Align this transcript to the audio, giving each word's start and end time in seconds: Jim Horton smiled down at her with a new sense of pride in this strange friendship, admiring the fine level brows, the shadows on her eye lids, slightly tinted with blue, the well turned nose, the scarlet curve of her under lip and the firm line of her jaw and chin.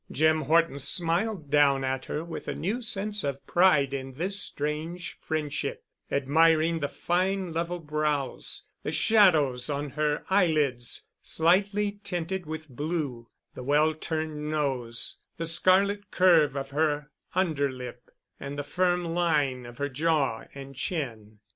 Jim 0.11 0.41
Horton 0.41 0.79
smiled 0.79 1.51
down 1.51 1.83
at 1.83 2.05
her 2.05 2.23
with 2.23 2.47
a 2.47 2.55
new 2.55 2.81
sense 2.81 3.23
of 3.23 3.45
pride 3.45 3.93
in 3.93 4.15
this 4.15 4.41
strange 4.41 5.15
friendship, 5.21 5.83
admiring 6.09 6.79
the 6.79 6.89
fine 6.89 7.53
level 7.53 7.77
brows, 7.77 8.65
the 8.81 8.91
shadows 8.91 9.69
on 9.69 9.91
her 9.91 10.23
eye 10.27 10.47
lids, 10.47 11.05
slightly 11.21 11.99
tinted 12.03 12.47
with 12.47 12.67
blue, 12.67 13.29
the 13.53 13.61
well 13.61 13.93
turned 13.93 14.49
nose, 14.49 15.19
the 15.37 15.45
scarlet 15.45 16.09
curve 16.09 16.55
of 16.55 16.71
her 16.71 17.11
under 17.35 17.69
lip 17.71 18.09
and 18.39 18.57
the 18.57 18.63
firm 18.63 19.05
line 19.05 19.67
of 19.67 19.77
her 19.77 19.87
jaw 19.87 20.45
and 20.55 20.75
chin. 20.75 21.37